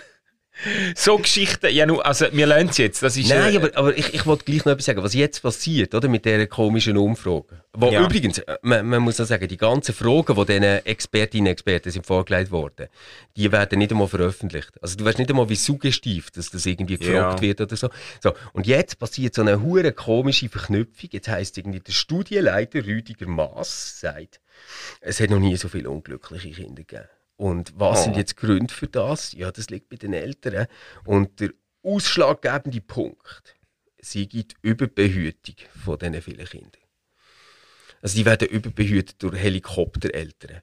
[0.96, 3.30] so Geschichten, ja nur, also wir lernen es jetzt, das ist...
[3.30, 6.08] Nein, äh, aber, aber ich, ich wollte gleich noch etwas sagen, was jetzt passiert, oder,
[6.08, 7.62] mit dieser komischen Umfrage.
[7.74, 8.04] Wo Ja.
[8.04, 11.92] übrigens, äh, man, man muss auch sagen, die ganzen Fragen, die diesen Expertinnen und Experten
[11.92, 12.88] sind vorgelegt worden,
[13.36, 14.72] die werden nicht einmal veröffentlicht.
[14.82, 17.42] Also du weißt nicht einmal, wie suggestiv, dass das irgendwie gefragt Ja.
[17.42, 17.90] wird oder so.
[18.22, 18.34] so.
[18.54, 21.10] Und jetzt passiert so eine hure komische Verknüpfung.
[21.12, 24.40] Jetzt heisst irgendwie, der Studienleiter Rüdiger Maas sagt,
[25.02, 27.08] es hat noch nie so viele unglückliche Kinder gegeben.
[27.38, 28.04] Und was Oh.
[28.04, 29.32] sind jetzt die Gründe für das?
[29.34, 30.68] Ja, das liegt bei den Eltern.
[31.06, 31.52] Und der
[31.84, 33.56] ausschlaggebende Punkt,
[34.02, 36.82] sie gibt Überbehütung von diesen vielen Kindern.
[38.02, 40.62] Also die werden überbehütet durch Helikoptereltern.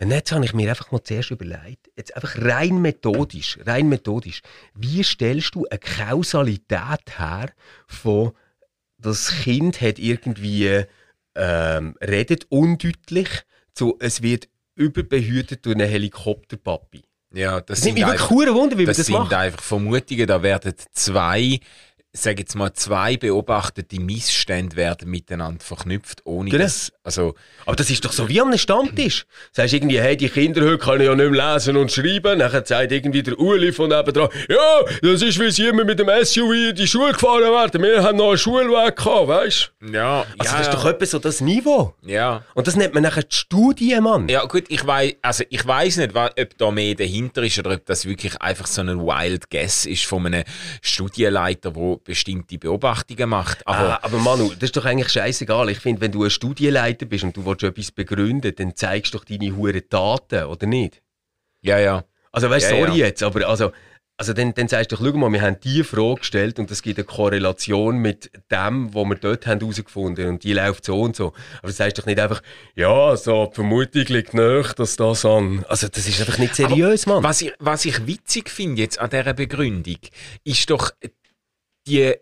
[0.00, 4.42] Und jetzt habe ich mir einfach mal zuerst überlegt, jetzt einfach rein methodisch, rein methodisch,
[4.74, 7.50] wie stellst du eine Kausalität her
[7.86, 8.32] von,
[8.98, 10.84] das Kind hat irgendwie
[11.34, 13.28] ähm, redet undeutlich,
[13.72, 17.02] zu es wird überbehütet durch einen Helikopterpapi.
[17.34, 19.32] ja, das Es nimmt sind, mich wirklich einfach, Wunder, wie das das sind macht.
[19.34, 21.60] einfach Vermutungen, da werden zwei,
[22.16, 26.62] sag jetzt mal, zwei beobachtete Missstände werden miteinander verknüpft, ohne Genau.
[26.62, 27.34] dass, also,
[27.66, 29.26] Aber das ist doch so wie am Stammtisch.
[29.50, 32.38] Sagst irgendwie, hey, die Kinder heute können ja nicht mehr lesen und schreiben.
[32.38, 36.08] Nachher sagt irgendwie der Uli von nebenan, ja, das ist, wie sie immer mit dem
[36.08, 37.82] SUV in die Schule gefahren werden.
[37.82, 41.18] Wir haben noch einen Schulweg gehabt, weißt ja, Also ja, das ist doch etwa so
[41.18, 41.94] das Niveau.
[42.06, 42.44] ja.
[42.54, 44.28] Und das nennt man nachher die Studie, Mann.
[44.28, 47.84] Ja gut, ich weiß, also ich weiß nicht, ob da mehr dahinter ist oder ob
[47.86, 50.44] das wirklich einfach so ein Wild Guess ist von einem
[50.80, 53.66] Studienleiter, der bestimmte Beobachtungen macht.
[53.66, 55.68] Aber Ah, aber Manu, das ist doch eigentlich scheißegal.
[55.70, 59.18] Ich finde, wenn du ein Studienleiter bist und du willst etwas begründen, dann zeigst du
[59.18, 61.02] doch deine hure Daten, oder nicht?
[61.62, 63.06] ja, ja, Also weißt Ja, sorry ja.
[63.06, 63.72] jetzt, aber also
[64.16, 66.98] Also dann, dann sagst du, schau mal, wir haben die Frage gestellt und es gibt
[66.98, 71.32] eine Korrelation mit dem, was wir dort haben herausgefunden und die läuft so und so.
[71.58, 72.40] Aber du sagst doch nicht einfach,
[72.76, 75.64] ja, so, die Vermutung liegt nach, dass das an...
[75.68, 77.24] Also das ist einfach nicht seriös, Aber Mann.
[77.24, 79.98] Was ich, was ich witzig finde jetzt an dieser Begründung,
[80.44, 80.92] ist doch
[81.86, 82.14] die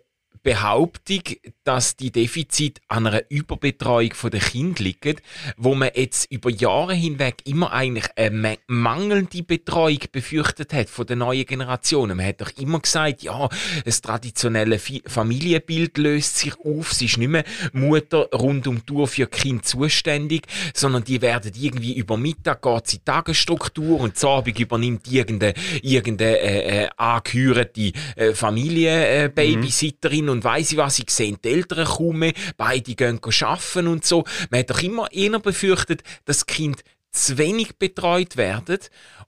[0.43, 1.23] Behauptung,
[1.65, 5.17] dass die Defizite an einer Überbetreuung der Kinder liegen,
[5.57, 11.17] wo man jetzt über Jahre hinweg immer eigentlich eine mangelnde Betreuung befürchtet hat von der
[11.17, 12.17] neuen Generationen.
[12.17, 13.49] Man hat doch immer gesagt, ja,
[13.85, 19.07] das traditionelle Familienbild löst sich auf, sie ist nicht mehr Mutter rund um die Uhr
[19.07, 24.59] für Kind zuständig, sondern die werden irgendwie über Mittag geht sie Tagesstruktur und zu Abend
[24.59, 30.31] übernimmt irgendeine, irgendeine äh, äh, angehörte äh, Familienbabysitterin mhm.
[30.33, 34.25] Und weiss ich was, ich sehe die Eltern kaum mehr, beide gehen arbeiten und so.
[34.51, 38.79] Man hat doch immer eher befürchtet, dass Kinder zu wenig betreut werden.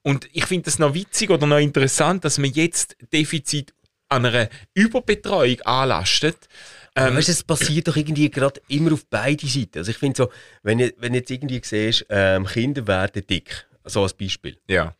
[0.01, 3.73] Und ich finde das noch witzig oder noch interessant, dass man jetzt Defizit
[4.09, 6.47] an einer Überbetreuung anlastet.
[6.95, 9.79] Ähm, weißt, es passiert doch irgendwie gerade immer auf beide Seiten.
[9.79, 10.31] Also ich finde so,
[10.63, 14.57] wenn du wenn jetzt irgendwie siehst, ähm, Kinder werden dick, so als Beispiel.
[14.67, 14.95] Ja.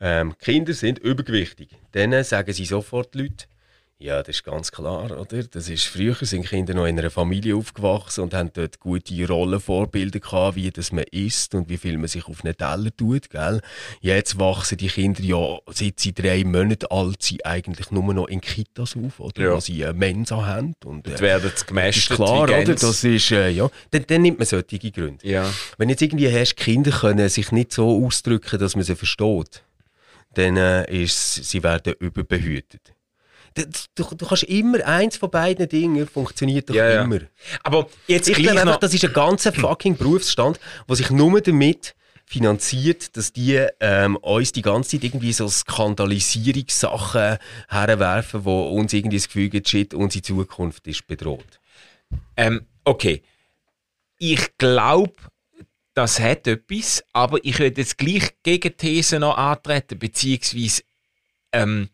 [0.00, 1.70] Ähm, Kinder sind übergewichtig.
[1.92, 3.46] Dann sagen sie sofort die Leute,
[4.02, 5.44] ja, das ist ganz klar, oder?
[5.44, 10.18] Das ist, früher sind Kinder noch in einer Familie aufgewachsen und haben dort gute Rollenvorbilder
[10.18, 13.60] gehabt, wie das man isst und wie viel man sich auf einen Teller tut, gell?
[14.00, 18.40] Jetzt wachsen die Kinder ja, seit sie drei Monate alt sind, eigentlich nur noch in
[18.40, 19.42] Kitas auf, oder?
[19.42, 19.54] Ja.
[19.54, 20.74] Wo sie eine Mensa haben.
[20.84, 22.64] Und, äh, werden sie gemästet, klar, oder?
[22.64, 23.70] Das ist, äh, ja.
[23.92, 25.26] Dann, dann nimmt man solche Gründe.
[25.26, 25.48] Ja.
[25.78, 29.62] Wenn jetzt irgendwie hast, Kinder können sich nicht so ausdrücken, dass man sie versteht,
[30.34, 32.94] dann äh, ist, sie werden überbehütet.
[33.54, 37.16] Du, du, kannst immer eins von beiden Dingen funktioniert doch ja, immer.
[37.16, 37.26] Ja.
[37.62, 41.94] Aber jetzt ich glaube einfach, das ist ein ganzer fucking Berufsstand, der sich nur damit
[42.24, 47.36] finanziert, dass die ähm, uns die ganze Zeit irgendwie so Skandalisierungssachen
[47.68, 51.60] herwerfen, wo uns irgendwie das Gefühl gibt, shit, unsere Zukunft ist bedroht.
[52.36, 53.22] Ähm, okay.
[54.18, 55.12] Ich glaube,
[55.94, 60.82] das hat etwas, aber ich würde jetzt gleich Gegenthese noch antreten, beziehungsweise
[61.52, 61.90] ähm,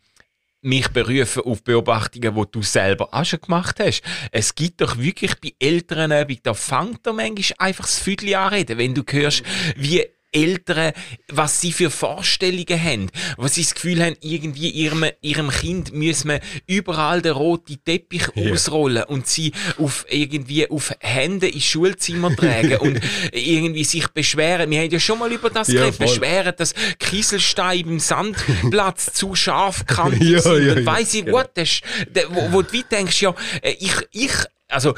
[0.60, 4.02] mich berufen auf Beobachtungen, die du selber auch schon gemacht hast.
[4.32, 8.78] Es gibt doch wirklich bei älteren Übungen, da fängt er manchmal einfach das Viertel anreden,
[8.78, 9.42] wenn du hörst,
[9.76, 10.92] wie Eltern,
[11.28, 16.28] was sie für Vorstellungen haben, was sie das Gefühl haben, irgendwie ihrem, ihrem Kind müssen
[16.28, 18.52] wir überall den roten Teppich ja.
[18.52, 23.00] ausrollen und sie auf irgendwie auf Hände ins Schulzimmer tragen und
[23.32, 24.70] irgendwie sich beschweren.
[24.70, 29.34] Wir haben ja schon mal über das ja, geredet, beschweren, dass Kieselsteine im Sandplatz zu
[29.34, 30.66] scharf kantig ja, sind.
[30.66, 31.38] Ja, und weiss ich, genau.
[31.38, 31.80] what, das,
[32.28, 34.32] wo, wo du denkst, ja, äh, ich, ich,
[34.68, 34.94] also,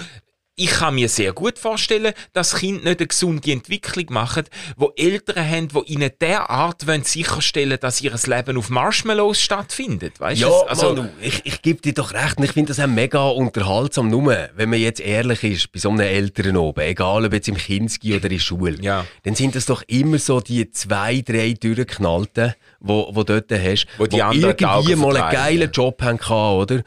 [0.56, 4.44] ich kann mir sehr gut vorstellen, dass Kinder nicht eine gesunde Entwicklung machen,
[4.76, 10.20] wo Eltern haben, die ihnen derart wollen sicherstellen dass ihr Leben auf Marshmallows stattfindet.
[10.20, 12.38] Weißt ja, also, Manu, ich, ich gebe dir doch recht.
[12.40, 14.10] Ich finde das auch mega unterhaltsam.
[14.10, 17.56] Nur, wenn man jetzt ehrlich ist, bei so einem Eltern oben, egal ob jetzt im
[17.56, 19.06] Kinski oder in der Schule, ja.
[19.22, 24.06] dann sind das doch immer so die zwei, drei durchgeknallten, wo, wo dort hast, wo,
[24.06, 26.82] die wo irgendwie mal einen geilen Job haben oder?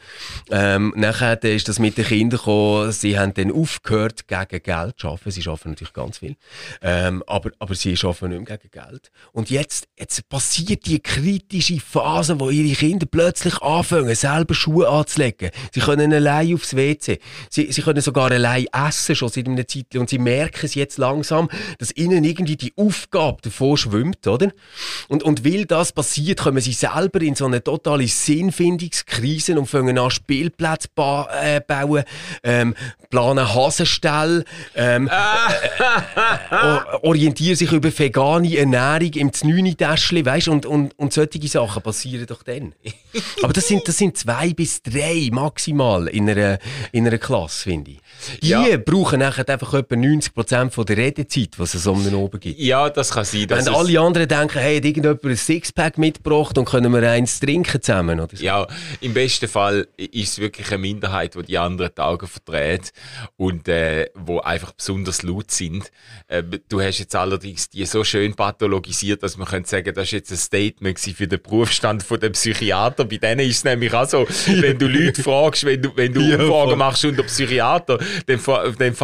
[0.50, 5.08] Ähm, nachher ist das mit den Kindern gekommen, sie haben dann aufgehört, gegen Geld zu
[5.08, 5.30] arbeiten.
[5.30, 6.36] Sie arbeiten natürlich ganz viel.
[6.82, 9.10] Ähm, aber, aber sie arbeiten nicht mehr gegen Geld.
[9.32, 15.50] Und jetzt, jetzt passiert die kritische Phase, wo ihre Kinder plötzlich anfangen, selber Schuhe anzulegen.
[15.72, 17.18] Sie können allein aufs WC.
[17.50, 19.94] Sie, sie können sogar allein essen, schon seit einer Zeit.
[19.96, 24.50] Und sie merken es jetzt langsam, dass ihnen irgendwie die Aufgabe davor schwimmt, oder?
[25.08, 29.98] Und, und will das passiert, kommen sie selber in so eine totale Sinnfindungskrise und fangen
[29.98, 32.04] an, Spielplätze ba äh, bauen,
[32.42, 32.74] ähm,
[33.10, 35.08] planen Hasenstall, ähm,
[36.50, 42.26] äh, orientieren sich über vegane Ernährung im Znüni-Täschchen, weißt und, und, und solche Sachen passieren
[42.26, 42.74] doch dann.
[43.42, 46.58] Aber das sind, das sind zwei bis drei maximal in einer,
[46.92, 48.00] in einer Klasse, finde ich.
[48.40, 48.76] Die ja.
[48.76, 52.58] brauchen nachher einfach etwa 90% von der Redezeit, was es um den oben gibt.
[52.58, 53.46] Ja, das kann sein.
[53.48, 57.82] Wenn alle anderen denken, hey, hat irgendjemand ein Sixpack mitgebracht und können wir eins trinken
[57.82, 58.44] zusammen, oder so.
[58.44, 58.66] Ja,
[59.00, 62.92] im besten Fall ist es wirklich eine Minderheit, die die anderen die Augen verdreht
[63.36, 65.90] und äh, wo einfach besonders laut sind.
[66.28, 70.12] Äh, du hast jetzt allerdings die so schön pathologisiert, dass man könnte sagen, das ist
[70.12, 73.04] jetzt ein Statement für den Berufsstand von dem Psychiater.
[73.04, 76.20] Bei denen ist es nämlich auch so, wenn du Leute fragst, wenn du, wenn du
[76.20, 78.40] ja, Umfragen machst unter Psychiater, dann,
[78.78, 78.94] dann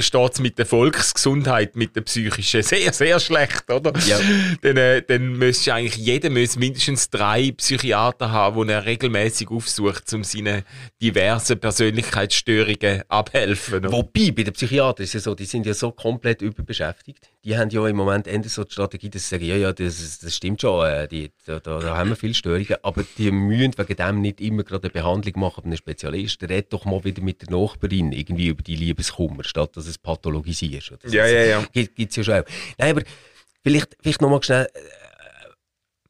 [0.00, 3.92] steht es mit der Volksgesundheit, mit der psychischen sehr, sehr schlecht, oder?
[4.06, 4.18] Ja.
[4.62, 10.12] Dann, äh, dann müsste eigentlich jeder müsste mindestens drei Psychiater haben, die er regelmäßig aufsucht,
[10.12, 10.64] um seine
[11.00, 13.92] diversen Persönlichkeitsstörungen abhelfen oder?
[13.92, 17.30] Wobei, bei den Psychiatern ist es ja so, die sind ja so komplett überbeschäftigt.
[17.44, 20.18] Die haben ja im Moment eher so die Strategie, dass sie sagen, ja, ja, das,
[20.18, 23.76] das stimmt schon, äh, die, da, da, da haben wir viele Störungen, aber die müssen
[23.76, 26.42] wegen dem nicht immer gerade eine Behandlung machen bei einem Spezialist.
[26.42, 30.92] Red doch mal wieder mit der Nachbarin irgendwie über die Liebeskummer, statt dass es pathologisierst.
[30.92, 31.08] Oder.
[31.08, 31.64] Ja, ja, ja.
[31.72, 32.44] Gibt es ja schon auch.
[32.78, 33.02] Nein, aber
[33.62, 34.78] vielleicht, vielleicht nochmal schnell, äh,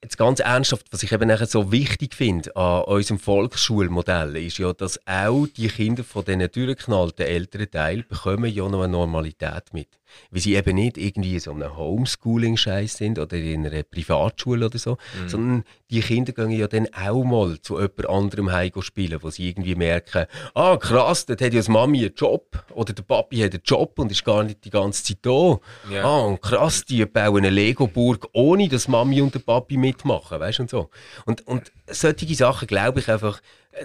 [0.02, 5.00] jetzt ganz ernsthaft, was ich eben so wichtig finde an unserem Volksschulmodell, ist ja, dass
[5.06, 9.97] auch die Kinder von diesen durchgeknallten älteren Teil bekommen ja noch eine Normalität mit.
[10.30, 14.78] Weil sie eben nicht irgendwie in so einem Homeschooling-Scheiß sind oder in einer Privatschule oder
[14.78, 19.30] so, sondern die Kinder gehen ja dann auch mal zu jemand anderem heim spielen, wo
[19.30, 23.38] sie irgendwie merken, ah krass, dort hat ja die Mami einen Job oder der Papi
[23.38, 25.58] hat einen Job und ist gar nicht die ganze Zeit da.
[25.90, 26.04] Ja.
[26.04, 30.60] Ah, und krass, die bauen eine Lego-Burg, ohne dass Mami und der Papi mitmachen, weißt
[30.60, 30.90] und so.
[31.24, 33.40] Und, und solche Sachen, glaube ich einfach,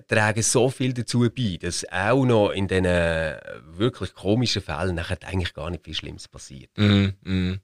[0.08, 5.18] tragen so viel dazu bei, dass auch noch in diesen äh, wirklich komischen Fällen nachher
[5.24, 6.72] eigentlich gar nicht viel Schlimmes passiert.
[6.78, 7.60] Mhm, mhm.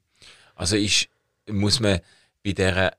[0.54, 1.08] Also ist,
[1.48, 2.00] muss man
[2.44, 2.92] bei dieser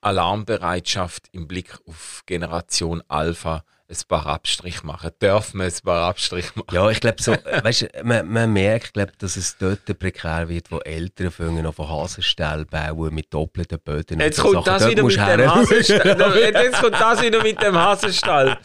[0.00, 5.10] Alarmbereitschaft im Blick auf Generation Alpha ein paar Abstriche machen?
[5.18, 6.74] Darf man ein paar Abstriche machen?
[6.74, 10.78] Ja, ich glaube, so, weißt, man, man merkt, glaub, dass es dort prekär wird, wo
[10.80, 14.20] Eltern fangen auf Hasenstall bauen mit doppelten Böden.
[14.20, 14.64] Jetzt kommt Sachen.
[14.66, 15.54] das Dort wieder mit du dem her.
[15.54, 16.52] Hasenstall.
[16.64, 18.58] Jetzt kommt das wieder mit dem Hasenstall.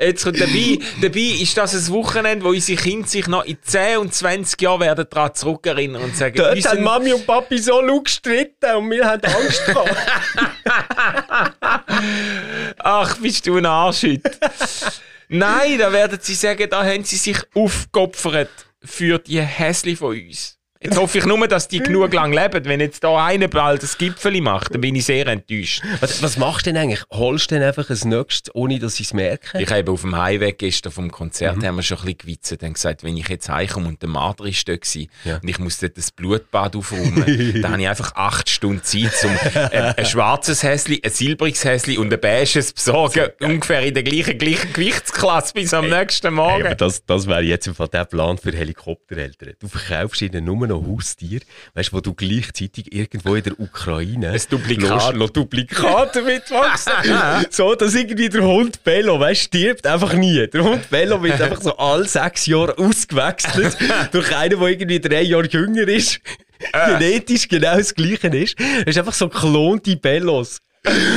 [0.00, 3.98] Jetzt kommt dabei, dabei ist das ein Wochenende, wo unsere Kinder sich noch in 10
[3.98, 8.76] und 20 Jahren werden daran zurückerinnern und sagen, Dort haben Mami und Papi so gestritten
[8.76, 9.96] und wir haben Angst gehabt.
[12.78, 14.30] Ach, bist du ein Arsch heute.
[15.28, 18.50] Nein, da werden sie sagen, da haben sie sich aufgeopfert
[18.82, 20.57] für die Häsli von uns.
[20.80, 22.64] Jetzt hoffe ich nur, dass die genug lang leben.
[22.64, 25.82] Wenn jetzt da einer bald ein Gipfeli macht, dann bin ich sehr enttäuscht.
[26.00, 27.02] was, was machst du denn eigentlich?
[27.10, 29.60] Holst du denn einfach ein nächstes, ohne dass sie es merken?
[29.60, 31.64] Ich habe auf dem Heimweg gestern vom Konzert Mhm.
[31.66, 34.44] haben wir schon ein bisschen gewitzelt und gesagt, wenn ich jetzt heimkomme und der Mater
[34.44, 35.38] ist gewesen, Ja.
[35.42, 37.24] und ich muss dort das Blutbad aufräumen,
[37.62, 41.98] dann habe ich einfach acht Stunden Zeit, um ein, ein schwarzes Häsli, ein silbriges Häsli
[41.98, 46.38] und ein beiges zu besorgen, ungefähr in der gleichen, gleichen Gewichtsklasse bis am nächsten Hey,
[46.38, 46.76] aber Morgen.
[46.78, 49.54] das, das wäre jetzt im Fall der Plan für Helikoptereltern.
[49.58, 54.40] Du verkaufst ihnen nur noch Haustiere, weißt, wo du gleichzeitig irgendwo in der Ukraine Ein
[54.48, 55.16] Duplikat.
[55.16, 56.92] noch Duplikate mitwachsen.
[57.50, 60.46] so, dass irgendwie der Hund Bello, weißt, stirbt einfach nie.
[60.46, 63.76] Der Hund Bello wird einfach so alle sechs Jahre ausgewechselt
[64.12, 66.20] durch einen, der irgendwie drei Jahre jünger ist.
[66.72, 68.58] Genetisch genau das Gleiche ist.
[68.58, 70.58] Das ist einfach so klonte Bellos.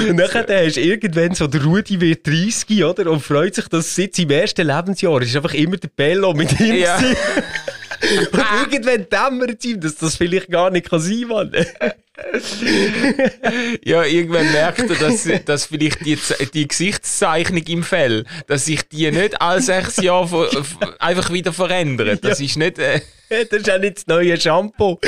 [0.09, 3.09] Und dann hast du irgendwann so, der Rudi wird 30, oder?
[3.09, 6.75] Und freut sich, dass seit seinem ersten Lebensjahr ist einfach immer der Bello mit ihm.
[6.75, 6.99] Ja.
[8.31, 11.91] Und irgendwann dämmert ihm, dass das vielleicht gar nicht sein kann.
[13.83, 16.17] Ja, irgendwann merkt er, dass, dass vielleicht die,
[16.53, 20.49] die Gesichtszeichnung im Fell, dass sich die nicht alle sechs Jahre
[20.99, 22.19] einfach wieder verändern.
[22.21, 22.79] Das ist nicht...
[22.79, 23.01] Äh,
[23.49, 24.99] das ist auch nicht das neue Shampoo.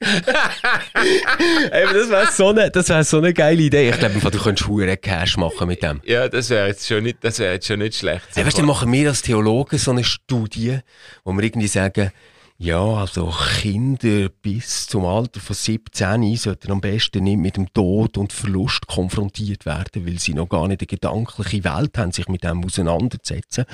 [0.00, 3.90] Eben, das wäre so, eine, das wär so eine geile Idee.
[3.90, 6.00] Ich glaube, du könntest hure Cash machen mit dem.
[6.04, 8.26] ja, das wäre jetzt schon nicht, das wäre jetzt schon nicht schlecht.
[8.34, 10.78] Hey, weißt du, dann machen wir als Theologen so eine Studie,
[11.24, 12.12] wo wir irgendwie sagen,
[12.60, 18.18] ja, also Kinder bis zum Alter von 17 sollten am besten nicht mit dem Tod
[18.18, 22.42] und Verlust konfrontiert werden, weil sie noch gar nicht eine gedankliche Welt haben, sich mit
[22.42, 23.64] dem auseinanderzusetzen.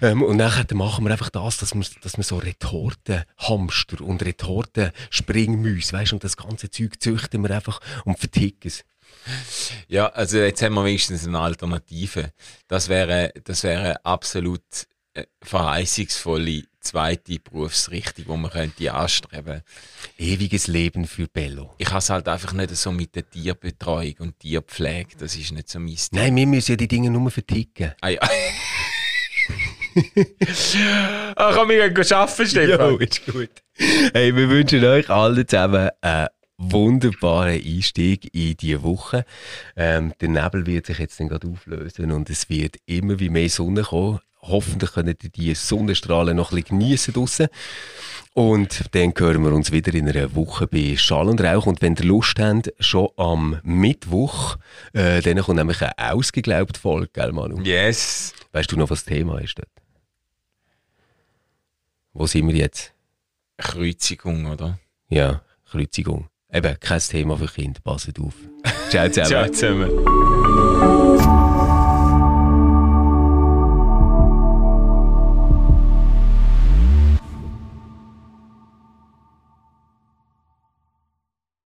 [0.00, 5.92] Ähm, und dann machen wir einfach das, dass wir, dass wir so Retortenhamster und Retorten-Springmäuse,
[5.92, 8.82] weißt du, und das ganze Zeug züchten wir einfach und verticken es.
[9.88, 12.32] Ja, also jetzt haben wir wenigstens eine Alternative.
[12.66, 14.62] Das wäre, das wäre absolut
[15.12, 19.62] äh, verheißungsvolle zweite Berufsrichtung, die man könnte anstreben.
[20.18, 21.74] Ewiges Leben für Bello.
[21.78, 25.16] Ich habe es halt einfach nicht so mit der Tierbetreuung und Tierpflege.
[25.18, 25.98] Das ist nicht so mein Ding.
[26.12, 27.92] Nein, wir müssen ja die Dinge nur verticken.
[28.00, 28.20] Ah, ja.
[31.36, 32.90] Ach, komm, wir gehen arbeiten, Stefan.
[32.90, 33.50] Jo, ist gut.
[34.12, 39.24] Hey, wir wünschen euch alle zusammen einen wunderbaren Einstieg in diese Woche.
[39.76, 43.48] Ähm, der Nebel wird sich jetzt dann gerade auflösen und es wird immer wie mehr
[43.48, 44.20] Sonne kommen.
[44.42, 47.48] Hoffentlich könnt ihr die Sonnenstrahlen noch ein bisschen geniessen draussen.
[48.34, 51.66] Und dann hören wir uns wieder in einer Woche bei Schall und Rauch.
[51.66, 54.56] Und wenn ihr Lust habt, schon am Mittwoch,
[54.94, 57.60] äh, dann kommt nämlich eine ausgeglaubte Folge, gell, Manu?
[57.62, 58.32] Yes.
[58.52, 59.68] Weißt du noch, was das Thema ist dort?
[62.14, 62.92] Wo sind wir jetzt?
[63.58, 64.78] Kreuzigung, oder?
[65.08, 66.28] Ja, Kreuzigung.
[66.52, 68.34] Eben, kein Thema für Kinder, passet auf.
[68.90, 69.28] Ciao zusammen.
[69.28, 71.41] Ciao zusammen.